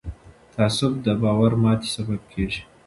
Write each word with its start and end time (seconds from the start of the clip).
تعصب 0.53 0.93
د 1.05 1.07
باور 1.21 1.51
ماتې 1.63 1.89
سبب 1.95 2.21
کېږي 2.31 2.61